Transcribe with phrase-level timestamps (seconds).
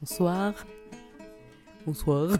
[0.00, 0.52] Bonsoir.
[1.86, 2.30] Bonsoir.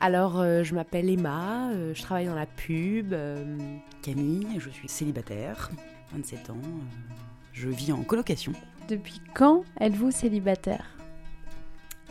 [0.00, 3.12] Alors, euh, je m'appelle Emma, euh, je travaille dans la pub.
[3.12, 3.56] euh,
[4.02, 5.70] Camille, je suis célibataire,
[6.14, 7.14] 27 ans, euh,
[7.52, 8.52] je vis en colocation.
[8.88, 10.84] Depuis quand êtes-vous célibataire?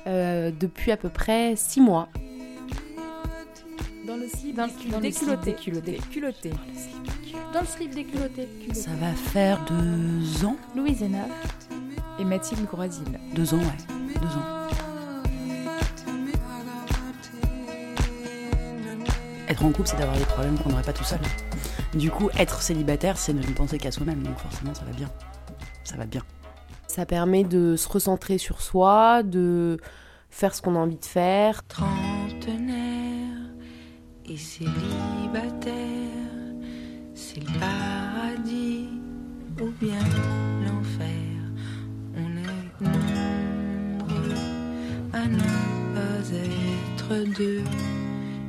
[0.07, 2.10] euh, depuis à peu près 6 mois.
[4.06, 5.12] Dans le slip, Dans le- déculotté.
[5.12, 5.92] slip déculotté.
[5.94, 6.51] Déculotté.
[7.51, 8.47] Dans le slip déculotté.
[8.74, 11.26] Ça va faire deux ans Louise Hénard.
[12.19, 13.03] Et Mathilde Groisil.
[13.33, 14.56] Deux ans, ouais, deux ans.
[19.48, 21.20] Être en couple, c'est d'avoir des problèmes qu'on n'aurait pas tout seul.
[21.94, 25.09] Du coup, être célibataire, c'est ne penser qu'à soi-même, donc forcément, ça va bien.
[25.84, 26.23] Ça va bien.
[26.88, 29.78] Ça permet de se recentrer sur soi, de
[30.30, 31.64] faire ce qu'on a envie de faire.
[31.68, 33.38] trentenaire
[34.26, 35.73] et célibataire,
[37.14, 38.90] c'est le paradis
[39.62, 40.00] ou bien
[47.09, 47.64] deux.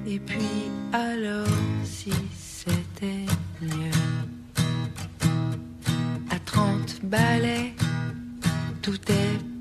[0.06, 1.46] Et puis alors,
[1.84, 3.26] si c'était
[3.60, 3.90] mieux,
[6.30, 7.72] à 30 balais,
[8.82, 9.55] tout est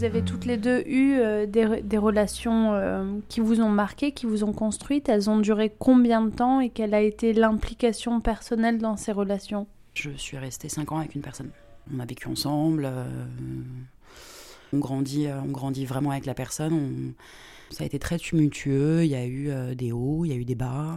[0.00, 4.24] Vous avez toutes les deux eu euh, des, relations euh, qui vous ont marqué, qui
[4.24, 5.10] vous ont construite.
[5.10, 9.66] Elles ont duré combien de temps et quelle a été l'implication personnelle dans ces relations?
[9.92, 11.50] Je suis restée cinq ans avec une personne.
[11.94, 13.04] On a vécu ensemble, euh,
[14.72, 16.72] on, grandit, on grandit vraiment avec la personne.
[16.72, 20.36] on- Ça a été très tumultueux, il y a eu des hauts, il y a
[20.36, 20.96] eu des bas,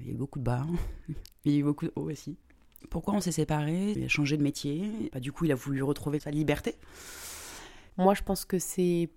[0.00, 0.64] il y a eu beaucoup de bas,
[1.44, 2.36] il y a eu beaucoup de hauts aussi.
[2.88, 3.94] Pourquoi on s'est séparés?
[3.96, 6.76] Il a changé de métier, Bah, du coup il a voulu retrouver sa liberté.
[7.96, 9.08] Moi, je pense que c'est.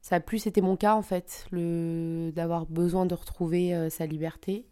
[0.00, 2.32] Ça a plus été mon cas, en fait, le...
[2.34, 4.66] d'avoir besoin de retrouver euh, sa liberté.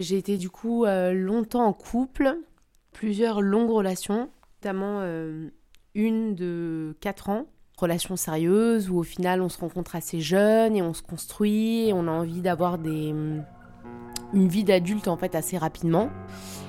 [0.00, 2.38] J'ai été, du coup, euh, longtemps en couple,
[2.92, 4.30] plusieurs longues relations,
[4.62, 5.50] notamment euh,
[5.94, 7.46] une de 4 ans.
[7.76, 11.92] Relation sérieuse où, au final, on se rencontre assez jeune et on se construit et
[11.92, 13.12] on a envie d'avoir des.
[14.32, 16.08] une vie d'adulte, en fait, assez rapidement.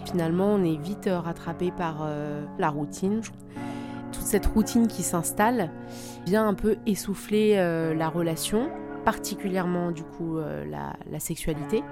[0.05, 2.09] Finalement, on est vite rattrapé par
[2.57, 3.21] la routine
[4.15, 5.69] toute cette routine qui s'installe
[6.25, 8.69] vient un peu essouffler euh, la relation,
[9.03, 11.83] particulièrement du coup euh, la, sexualité.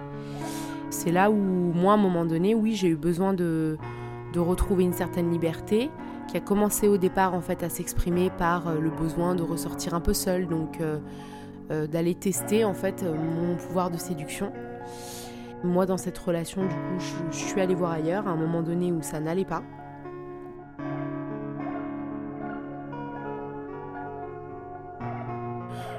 [0.90, 3.78] C'est là où moi, à un moment donné, oui, j'ai eu besoin de,
[4.36, 5.92] retrouver une certaine liberté
[6.28, 9.94] qui a commencé au départ en fait à s'exprimer par euh, le besoin de ressortir
[9.94, 10.80] un peu seule, donc
[11.92, 14.52] d'aller tester en fait mon pouvoir de séduction.
[15.64, 18.62] Moi, dans cette relation, du coup, je, je suis allée voir ailleurs à un moment
[18.62, 19.64] donné où ça n'allait pas.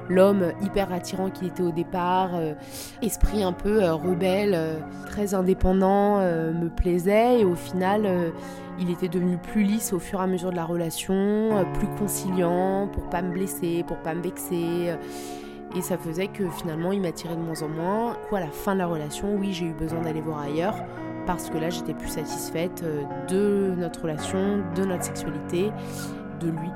[0.08, 2.54] L'homme hyper attirant qu'il était au départ, euh,
[3.02, 8.08] esprit un peu euh, rebelle, euh, très indépendant, me plaisait et au final
[8.78, 12.88] il était devenu plus lisse au fur et à mesure de la relation, plus conciliant
[12.92, 14.94] pour pas me blesser, pour pas me vexer.
[15.76, 18.16] et ça faisait que finalement il m'attirait de moins en moins.
[18.28, 20.76] Coup, à la fin de la relation, oui, j'ai eu besoin d'aller voir ailleurs
[21.26, 22.84] parce que là j'étais plus satisfaite
[23.28, 25.70] de notre relation, de notre sexualité,
[26.40, 26.70] de lui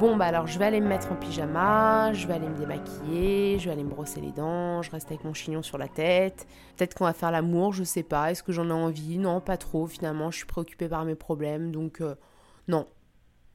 [0.00, 3.58] Bon, bah alors je vais aller me mettre en pyjama, je vais aller me démaquiller,
[3.58, 6.46] je vais aller me brosser les dents, je reste avec mon chignon sur la tête.
[6.74, 8.30] Peut-être qu'on va faire l'amour, je sais pas.
[8.30, 9.18] Est-ce que j'en ai envie?
[9.18, 9.86] Non, pas trop.
[9.86, 12.14] Finalement, je suis préoccupée par mes problèmes, donc euh,
[12.66, 12.86] non.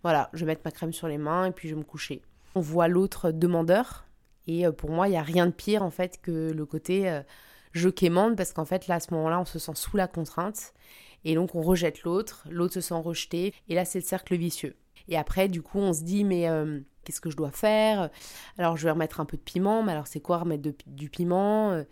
[0.04, 2.22] Voilà, je vais mettre ma crème sur les mains et puis je vais me coucher.
[2.54, 4.06] On voit l'autre demandeur,
[4.46, 7.10] et euh, pour moi, il n'y a rien de pire en fait que le côté
[7.10, 7.24] euh,
[7.72, 10.76] je quémande, parce qu'en fait, là, à ce moment-là, on se sent sous la contrainte,
[11.24, 14.76] et donc on rejette l'autre, l'autre se sent rejeté, et là, c'est le cercle vicieux.
[15.10, 18.10] Et après, du coup, on se dit, mais euh, qu'est-ce que je dois faire?
[18.58, 21.10] Alors, je vais remettre un peu de piment, mais alors c'est quoi remettre de- du
[21.10, 21.72] piment?
[21.72, 21.84] Euh,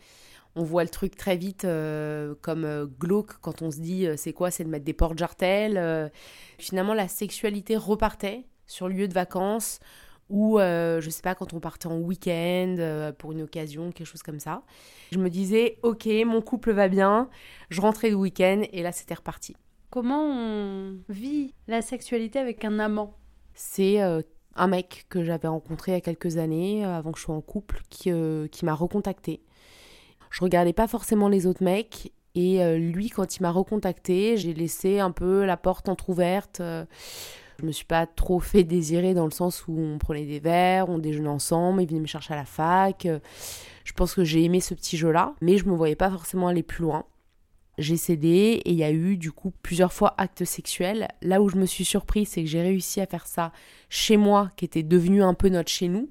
[0.55, 4.51] On voit le truc très vite euh, comme glauque quand on se dit, c'est quoi?
[4.51, 6.11] C'est de mettre des portes jartelles.
[6.59, 9.79] Finalement, la sexualité repartait sur lieu de vacances
[10.29, 14.39] ou je sais pas quand on partait en week-end pour une occasion, quelque chose comme
[14.39, 14.61] ça.
[15.11, 17.29] Je me disais ok mon couple va bien,
[17.69, 19.55] je rentrais le week-end et là c'était reparti.
[19.93, 23.13] Comment on vit la sexualité avec un amant?
[23.53, 24.23] C'est euh,
[24.55, 27.41] un mec que j'avais rencontré il y a quelques années avant que je sois en
[27.41, 28.11] couple qui,
[28.51, 29.43] qui m'a recontacté.
[30.31, 34.99] Je regardais pas forcément les autres mecs et lui quand il m'a recontacté j'ai laissé
[34.99, 36.63] un peu la porte entr'ouverte
[37.59, 40.89] je me suis pas trop fait désirer dans le sens où on prenait des verres,
[40.89, 43.07] on déjeunait ensemble, il venait me chercher à la fac.
[43.83, 46.63] Je pense que j'ai aimé ce petit jeu-là, mais je me voyais pas forcément aller
[46.63, 47.05] plus loin.
[47.77, 51.07] J'ai cédé et il y a eu du coup plusieurs fois actes sexuels.
[51.21, 53.51] Là où je me suis surprise, c'est que j'ai réussi à faire ça
[53.89, 56.09] chez moi, qui était devenu un peu notre chez nous.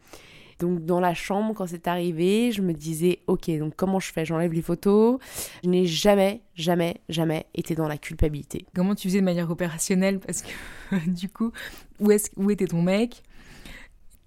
[0.58, 4.24] Donc dans la chambre, quand c'est arrivé, je me disais, ok, donc comment je fais?
[4.24, 5.18] J'enlève les photos.
[5.64, 8.66] Je n'ai jamais, jamais, jamais été dans la culpabilité.
[8.74, 10.20] Comment tu faisais de manière opérationnelle?
[10.20, 10.50] Parce que
[11.08, 11.50] du coup,
[11.98, 13.22] où, est où était ton mec?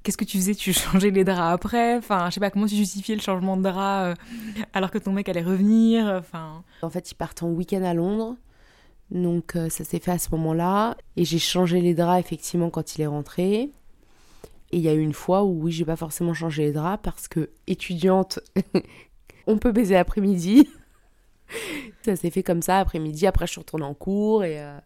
[0.05, 0.53] Qu'est-ce que tu faisais?
[0.53, 1.97] Tu changeais les draps après?
[1.97, 4.15] Enfin, je sais pas, comment tu justifiais le changement de drap euh,
[4.71, 6.05] alors que ton mec allait revenir?
[6.05, 6.63] Enfin.
[6.83, 8.37] En fait, il partait en week-end à Londres.
[9.09, 10.95] Donc euh, ça s'est fait à ce moment-là.
[11.15, 13.71] Et j'ai changé les draps effectivement quand il est rentré.
[14.71, 17.01] Et il y a eu une fois où oui, j'ai pas forcément changé les draps
[17.01, 18.39] parce que étudiante,
[19.47, 20.69] on peut baiser l'après-midi.
[22.03, 23.25] ça s'est fait comme ça après-midi.
[23.25, 24.77] Après, je suis retournée en cours et, euh,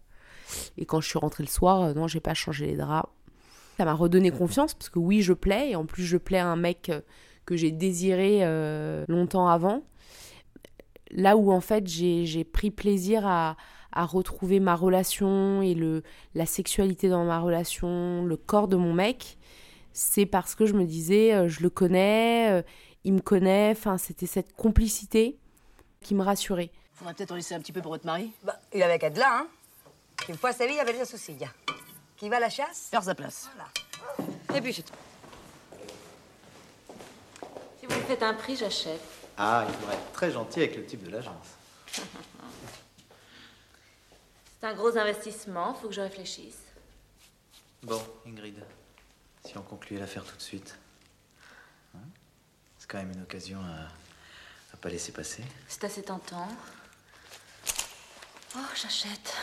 [0.78, 3.10] et quand je suis rentrée le soir, non, j'ai pas changé les draps.
[3.80, 6.48] Ça m'a redonné confiance parce que oui, je plais et en plus, je plais à
[6.48, 7.00] un mec euh,
[7.46, 8.42] que j'ai désiré
[9.08, 9.84] longtemps avant.
[11.10, 13.58] Là où en fait, j'ai pris plaisir à,
[13.92, 16.04] à retrouver ma relation et le,
[16.36, 19.40] la sexualité dans ma relation, le corps de mon mec
[19.94, 22.62] c'est parce que je me disais, euh, je le connais, euh,
[23.04, 25.38] il me connaît, enfin, c'était cette complicité
[26.02, 26.72] qui me rassurait.
[26.94, 28.32] Faudrait peut-être en laisser un petit peu pour votre mari.
[28.44, 29.48] Bah, il avait qu'à de là, hein.
[30.28, 31.34] Une fois sa vie, il avait déjà souci.
[32.20, 32.90] Qui va à la chasse?
[32.92, 33.50] Faire sa place.
[33.56, 34.58] Voilà.
[34.58, 34.94] Et puis c'est tout.
[37.80, 39.02] Si vous me faites un prix, j'achète.
[39.38, 41.48] Ah, il faudrait être très gentil avec le type de l'agence.
[44.60, 46.58] C'est un gros investissement, faut que je réfléchisse.
[47.82, 48.62] Bon, Ingrid,
[49.46, 50.76] si on concluait l'affaire tout de suite.
[51.96, 52.02] Hein?
[52.78, 53.88] C'est quand même une occasion à,
[54.74, 55.46] à pas laisser passer.
[55.70, 56.50] C'est assez tentant.
[58.58, 59.34] Oh, j'achète.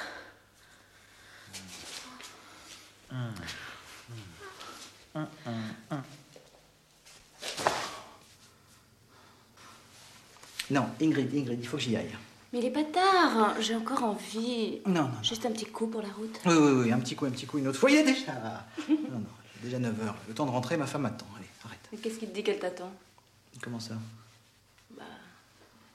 [10.70, 12.16] Non, Ingrid, Ingrid, il faut que j'y aille.
[12.52, 14.80] Mais il est pas tard, j'ai encore envie.
[14.86, 15.22] Non, non.
[15.22, 16.40] Juste un petit coup pour la route.
[16.44, 17.90] Oui, oui, oui, un petit coup, un petit coup, une autre fois.
[17.92, 18.32] Il est déjà.
[18.88, 19.24] non, non,
[19.62, 20.14] Déjà 9h.
[20.28, 21.26] Le temps de rentrer, ma femme m'attend.
[21.36, 21.78] Allez, arrête.
[21.92, 22.92] Mais qu'est-ce qui te dit qu'elle t'attend?
[23.62, 23.94] Comment ça?
[24.96, 25.04] Bah.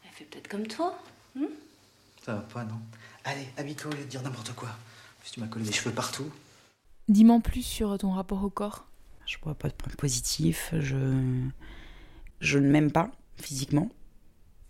[0.04, 0.98] Elle fait peut-être comme toi.
[1.36, 1.46] Hmm?
[2.26, 2.80] Ça va pas, non?
[3.24, 4.70] Allez, habille-toi au lieu de dire n'importe quoi.
[4.70, 6.30] En plus, tu m'as collé des cheveux partout.
[7.09, 8.88] Dis-moi plus sur ton rapport au corps.
[9.25, 10.74] Je vois pas de point positif.
[10.80, 10.98] Je.
[12.39, 13.89] Je ne m'aime pas physiquement.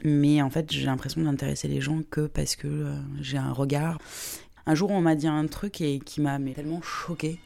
[0.03, 3.97] Mais en fait, j'ai l'impression d'intéresser les gens que parce que euh, j'ai un regard.
[4.65, 7.39] Un jour, on m'a dit un truc et qui m'a tellement choqué.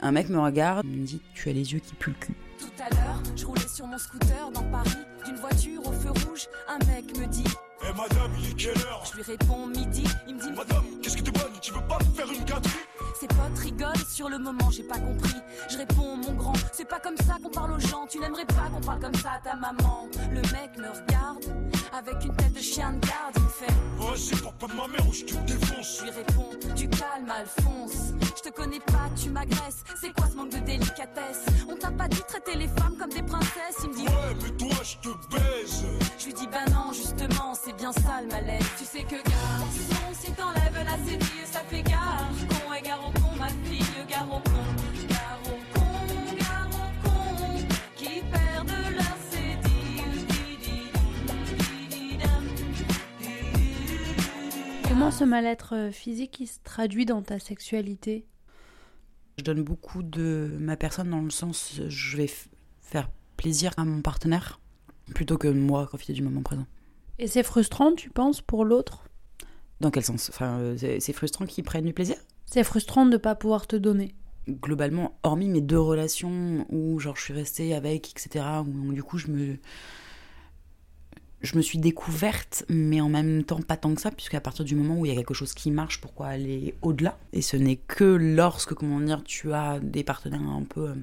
[0.00, 2.34] Un mec me regarde, me dit Tu as les yeux qui puent le cul.
[2.58, 4.90] Tout à l'heure, je roulais sur mon scooter dans Paris,
[5.24, 6.46] d'une voiture au feu rouge.
[6.68, 7.44] Un mec me dit
[7.82, 9.04] Eh madame, il est quelle heure?
[9.10, 10.04] Je lui réponds midi.
[10.28, 12.85] Il me dit Madame, qu'est-ce que tu bonne Tu veux pas me faire une gâterie
[13.18, 15.40] ses potes rigolent, sur le moment j'ai pas compris.
[15.68, 18.06] Je réponds mon grand, c'est pas comme ça qu'on parle aux gens.
[18.08, 20.08] Tu n'aimerais pas qu'on parle comme ça à ta maman.
[20.30, 21.44] Le mec me regarde
[21.96, 23.34] avec une tête de chien de garde.
[23.36, 25.98] Il me fait Oh, c'est pas de ma mère ou je te défonce.
[25.98, 28.12] Je lui réponds Du calme, Alphonse.
[28.36, 29.82] Je te connais pas, tu m'agresses.
[30.00, 31.46] C'est quoi ce manque de délicatesse?
[31.70, 34.50] On t'a pas dit traiter les femmes comme des princesses Il me dit Ouais, mais
[34.56, 35.84] toi je te baise.
[36.18, 38.66] Je lui dis Bah non, justement, c'est bien ça le malaise.
[38.78, 42.26] Tu sais que garçon, si t'enlèves la série, ça fait gare
[55.06, 58.26] Comment ce mal-être physique il se traduit dans ta sexualité?
[59.38, 62.28] Je donne beaucoup de ma personne dans le sens je vais
[62.80, 64.58] faire plaisir à mon partenaire
[65.14, 66.66] plutôt que moi profiter du moment présent.
[67.20, 69.04] Et c'est frustrant, tu penses, pour l'autre?
[69.80, 70.28] Dans quel sens?
[70.28, 72.16] Enfin, euh, c'est frustrant qu'il prenne du plaisir?
[72.44, 74.12] C'est frustrant de ne pas pouvoir te donner.
[74.48, 79.18] Globalement, hormis mes deux relations où genre je suis restée avec, etc., où du coup
[79.18, 79.60] je me
[81.46, 84.74] je me suis découverte, mais en même temps pas tant que ça, puisqu'à partir du
[84.74, 87.18] moment où il y a quelque chose qui marche, pourquoi aller au-delà?
[87.32, 90.88] Et ce n'est que lorsque, comment dire, tu as des partenaires un peu...
[90.90, 90.94] Euh,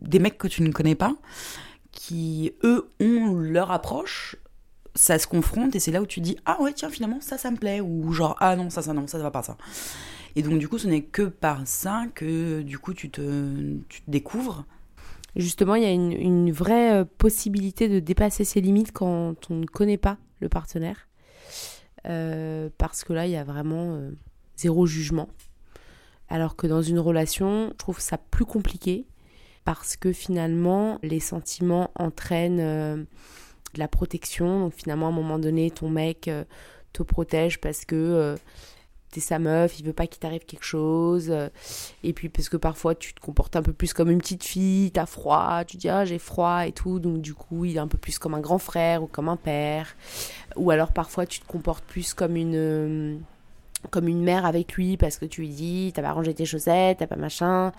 [0.00, 1.14] des mecs que tu ne connais pas,
[1.92, 4.36] qui, eux, ont leur approche,
[4.94, 7.50] ça se confronte, et c'est là où tu dis, ah ouais, tiens, finalement, ça, ça
[7.50, 9.56] me plaît, ou genre, ah non, ça, ça, non, ça, ça va pas, ça.
[10.36, 13.76] Et donc, du coup, ce n'est que par ça que, du coup, tu te
[14.08, 14.64] découvres.
[15.36, 19.66] Justement, il y a une, vraie euh, possibilité de dépasser ses limites quand on ne
[19.66, 21.08] connaît pas le partenaire.
[22.06, 24.10] Euh, parce que là, il y a vraiment euh,
[24.56, 25.28] zéro jugement.
[26.28, 29.06] Alors que dans une relation, je trouve ça plus compliqué
[29.64, 34.60] parce que finalement, les sentiments entraînent de la protection.
[34.60, 36.30] Donc finalement, à un moment donné, ton mec
[36.92, 38.36] te protège parce que
[39.14, 41.28] t'es sa meuf, il veut pas qu'il t'arrive quelque chose.
[41.30, 41.48] euh,
[42.02, 44.90] et puis parce que parfois, tu te comportes un peu plus comme une petite fille,
[44.90, 46.98] t'as froid, tu dis ah j'ai froid et tout.
[46.98, 49.36] Donc du coup, il est un peu plus comme un grand frère ou comme un
[49.36, 49.96] père.
[50.56, 52.56] Ou alors parfois, tu te comportes plus comme une...
[52.56, 53.16] euh,
[53.90, 56.98] comme une mère avec lui parce que tu lui dis t'as pas rangé tes chaussettes,
[56.98, 57.72] t'as pas machin.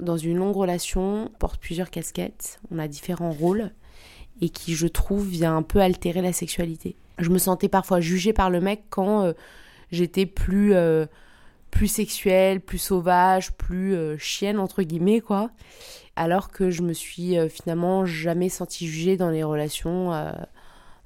[0.00, 3.70] Dans une longue relation, on porte plusieurs casquettes, on a différents rôles
[4.40, 6.96] et qui je trouve vient un peu altérer la sexualité.
[7.18, 9.32] Je me sentais parfois jugée par le mec quand euh,
[9.94, 11.06] j'étais plus euh,
[11.70, 15.50] plus sexuelle, plus sauvage, plus euh, chienne entre guillemets quoi.
[16.16, 20.12] Alors que je me suis euh, finalement jamais sentie jugée dans les relations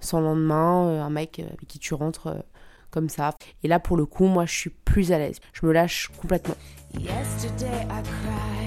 [0.00, 2.34] sans lendemain, un mec avec qui tu rentres
[2.90, 3.34] comme ça.
[3.62, 5.40] Et là, pour le coup, moi, je suis plus à l'aise.
[5.52, 6.56] Je me lâche complètement.
[6.94, 8.58] Yesterday I cried.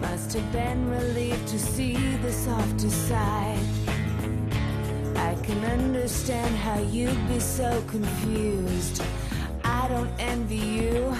[0.00, 3.91] Must have been relieved to see the softer side.
[6.02, 9.04] Understand how you'd be so confused.
[9.62, 11.14] I don't envy you.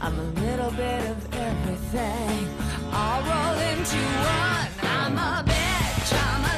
[0.00, 2.48] I'm a little bit of everything.
[2.92, 4.02] All rolled into
[4.42, 4.68] one.
[4.82, 6.10] I'm a bitch.
[6.26, 6.57] I'm a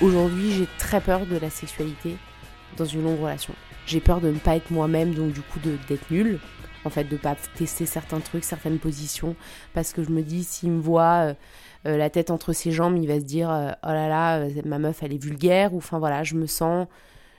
[0.00, 2.16] Aujourd'hui, j'ai très peur de la sexualité
[2.76, 3.52] dans une longue relation.
[3.84, 6.38] J'ai peur de ne pas être moi-même, donc du coup d'être nulle.
[6.84, 9.34] En fait, de pas tester certains trucs, certaines positions,
[9.74, 11.34] parce que je me dis, s'il me voit euh,
[11.86, 14.78] euh, la tête entre ses jambes, il va se dire, euh, oh là là, ma
[14.78, 16.86] meuf, elle est vulgaire, ou enfin voilà, je me sens,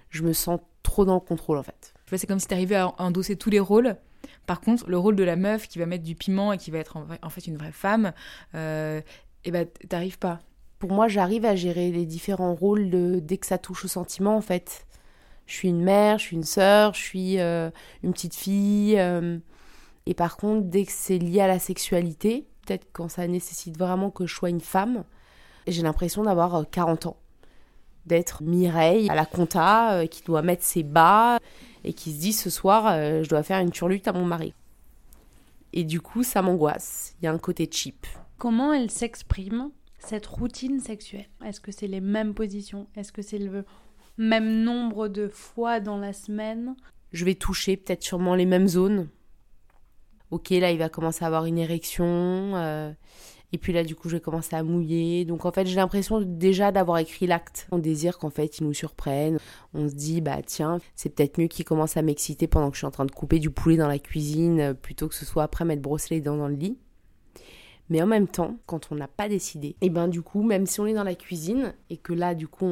[0.10, 1.94] je me sens trop dans le contrôle en fait.
[2.06, 3.96] Tu vois, c'est comme si t'arrivais à endosser tous les rôles.
[4.46, 6.80] Par contre, le rôle de la meuf qui va mettre du piment et qui va
[6.80, 8.12] être en, fait une vraie femme,
[8.56, 9.00] euh,
[9.46, 10.42] et ben t'arrives pas.
[10.80, 14.36] Pour moi, j'arrive à gérer les différents rôles de, dès que ça touche au sentiment
[14.36, 14.88] en fait.
[15.46, 17.70] Je suis une mère, je suis une sœur, je suis euh,
[18.04, 18.98] une petite fille.
[18.98, 19.38] euh,
[20.06, 24.10] et par contre, dès que c'est lié à la sexualité, peut-être quand ça nécessite vraiment
[24.10, 25.04] que je sois une femme,
[25.68, 27.18] j'ai l'impression d'avoir euh, 40 ans.
[28.06, 31.38] D'être Mireille à la compta, euh, qui doit mettre ses bas
[31.84, 34.54] et qui se dit ce soir, euh, je dois faire une turlute à mon mari.
[35.74, 37.16] Et du coup, ça m'angoisse.
[37.22, 38.08] Il y a un côté cheap.
[38.38, 39.70] Comment elle s'exprime,
[40.00, 41.30] cette routine sexuelle?
[41.46, 42.88] Est-ce que c'est les mêmes positions?
[42.96, 43.66] Est-ce que c'est le
[44.18, 46.76] même nombre de fois dans la semaine?
[47.12, 49.10] Je vais toucher peut-être sûrement les mêmes zones.
[50.32, 52.06] Ok, là, il va commencer à avoir une érection.
[52.06, 52.92] euh,
[53.52, 55.26] et puis là, du coup, je vais commencer à mouiller.
[55.26, 57.68] Donc, en fait, j'ai l'impression déjà d'avoir écrit l'acte.
[57.72, 59.40] On désire qu'en fait, ils nous surprennent.
[59.74, 62.80] On se dit, bah tiens, c'est peut-être mieux qu'ils commencent à m'exciter pendant que je
[62.80, 65.44] suis en train de couper du poulet dans la cuisine, euh, plutôt que ce soit
[65.44, 66.78] après m'être brossé les dents dans le lit.
[67.90, 70.80] Mais en même temps, quand on n'a pas décidé, et ben du coup, même si
[70.80, 72.66] on est dans la cuisine et que là, du coup,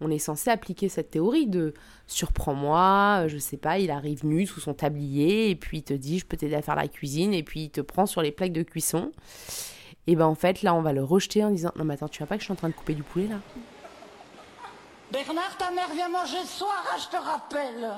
[0.00, 1.72] on, est censé appliquer cette théorie de
[2.06, 5.94] surprends-moi, euh, je sais pas, il arrive nu sous son tablier et puis il te
[5.94, 8.32] dit je peux t'aider à faire la cuisine et puis il te prend sur les
[8.32, 9.12] plaques de cuisson.
[10.06, 12.18] Et ben en fait, là, on va le rejeter en disant non, mais attends, tu
[12.18, 13.40] vois pas que je suis en train de couper du poulet là?
[15.12, 17.90] Bernard, ta mère vient manger ce soir, hein, je te rappelle.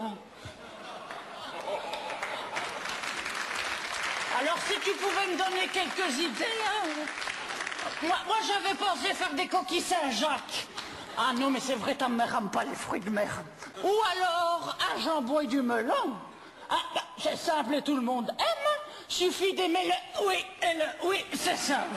[4.38, 6.88] Alors si tu pouvais me donner quelques idées, hein.
[8.02, 10.66] Moi, j'avais pensé faire des coquilles Saint-Jacques.
[11.16, 13.42] Ah non, mais c'est vrai, ta mère aime pas les fruits de mer.
[13.82, 15.94] Ou alors un jambon et du melon.
[16.68, 18.82] Ah, bah, c'est simple et tout le monde aime.
[19.08, 20.44] Suffit d'aimer le oui
[21.04, 21.96] oui, c'est simple.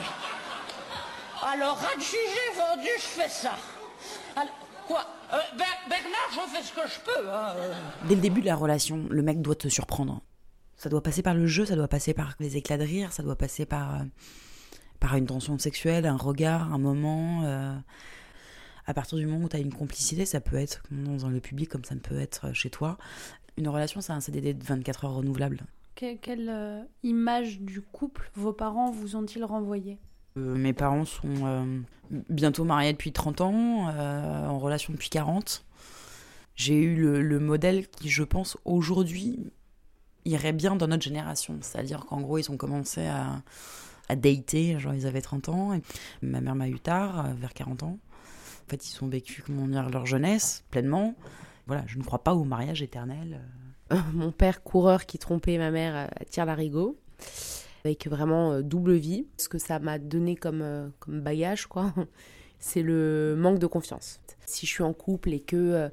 [1.42, 3.52] Alors, à juger vendu, je fais ça.
[4.36, 4.52] Alors,
[4.86, 5.04] quoi?
[5.32, 7.30] Euh, Ber- Bernard, je fais ce que je peux.
[7.30, 7.54] hein.
[8.04, 10.20] Dès le début de la relation, le mec doit te surprendre.
[10.82, 13.22] Ça doit passer par le jeu, ça doit passer par les éclats de rire, ça
[13.22, 14.04] doit passer par, euh,
[14.98, 17.42] par une tension sexuelle, un regard, un moment.
[17.44, 17.76] euh.
[18.86, 21.68] À partir du moment où tu as une complicité, ça peut être dans le public
[21.68, 22.96] comme ça peut être chez toi.
[23.58, 25.60] Une relation, c'est un CDD de 24 heures renouvelable.
[25.96, 29.98] Que- quelle euh, image du couple vos parents vous ont-ils renvoyé
[30.38, 31.80] Euh, mes parents sont euh,
[32.30, 35.62] bientôt mariés depuis 30 ans, euh, en relation depuis 40.
[36.56, 39.52] J'ai eu le, le modèle qui, je pense, aujourd'hui
[40.24, 41.58] irait bien dans notre génération.
[41.60, 43.42] C'est-à-dire qu'en gros, ils ont commencé à,
[44.08, 45.80] à dater, genre ils avaient 30 ans.
[46.22, 47.98] Ma mère m'a eu tard, euh, vers 40 ans.
[48.66, 51.14] En fait, ils ont vécu, comment dire, leur jeunesse pleinement.
[51.66, 53.40] Voilà, je ne crois pas au mariage éternel.
[54.12, 56.98] Mon père coureur qui trompait ma mère euh, à tire-larigot,
[57.84, 59.26] avec vraiment euh, double vie.
[59.36, 61.92] Ce que ça m'a donné comme, euh, comme bagage, quoi,
[62.60, 64.20] c'est le manque de confiance.
[64.46, 65.88] Si je suis en couple et que euh,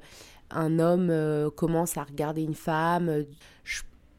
[0.50, 3.24] un homme euh, commence à regarder une femme, euh,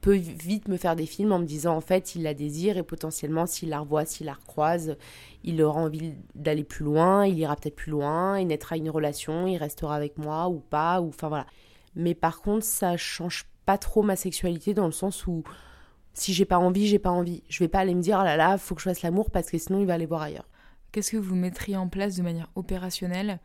[0.02, 2.84] peux vite me faire des films en me disant en fait il la désire et
[2.84, 4.98] potentiellement s'il la revoit, s'il la recroise,
[5.44, 9.48] il aura envie d'aller plus loin, il ira peut-être plus loin, il naîtra une relation,
[9.48, 11.46] il restera avec moi ou pas, ou enfin voilà.
[11.96, 15.44] Mais par contre, ça change pas trop ma sexualité dans le sens où
[16.14, 17.44] si j'ai pas envie, j'ai pas envie.
[17.50, 19.50] Je vais pas aller me dire oh là là, faut que je fasse l'amour parce
[19.50, 20.48] que sinon il va aller voir ailleurs.
[20.92, 23.40] Qu'est-ce que vous mettriez en place de manière opérationnelle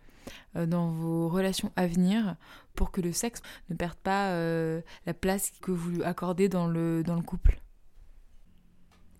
[0.54, 2.36] dans vos relations à venir
[2.74, 3.40] pour que le sexe
[3.70, 7.60] ne perde pas euh, la place que vous lui accordez dans le, dans le couple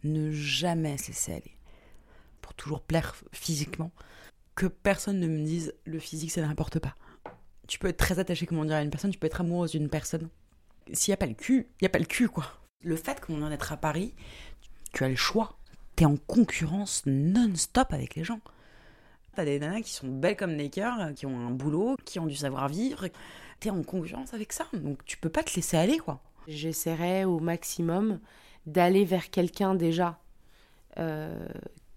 [0.02, 1.56] Ne jamais se laisser aller.
[2.40, 3.92] Pour toujours plaire physiquement.
[4.54, 6.94] Que personne ne me dise le physique ça n'importe pas.
[7.66, 9.88] Tu peux être très attaché, comment dire, à une personne, tu peux être amoureuse d'une
[9.88, 10.28] personne.
[10.92, 12.44] S'il n'y a pas le cul, il n'y a pas le cul, quoi.
[12.82, 14.14] Le fait qu'on en être à Paris,
[14.92, 15.58] tu as le choix.
[15.96, 18.40] T'es en concurrence non-stop avec les gens.
[19.34, 22.26] T'as des nanas qui sont belles comme des cœurs, qui ont un boulot, qui ont
[22.26, 23.08] du savoir-vivre.
[23.60, 26.20] T'es en concurrence avec ça, donc tu peux pas te laisser aller, quoi.
[26.46, 28.20] J'essaierai au maximum
[28.66, 30.18] d'aller vers quelqu'un déjà
[30.98, 31.48] euh,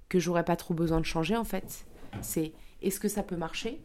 [0.10, 1.86] que j'aurais pas trop besoin de changer en fait.
[2.22, 3.82] C'est est-ce que ça peut marcher?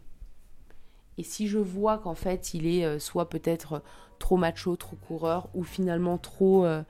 [1.17, 3.83] Et si je vois qu'en fait il est euh, soit peut-être
[4.19, 6.81] trop macho, trop coureur, ou finalement trop, euh,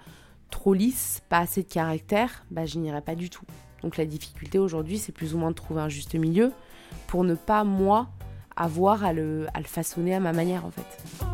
[0.50, 3.46] trop lisse, pas assez de caractère, bah je n'irai pas du tout.
[3.84, 6.52] Donc la difficulté aujourd'hui c'est plus ou moins de trouver un juste milieu
[7.08, 8.08] pour ne pas moi
[8.56, 11.33] avoir à le, façonner à ma manière en fait.